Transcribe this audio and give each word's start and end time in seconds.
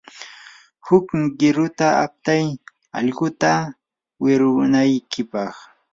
huk 0.85 1.07
qiruta 1.37 1.87
aptay 2.05 2.45
allquta 2.97 3.51
wirunaykipaq. 4.21 5.53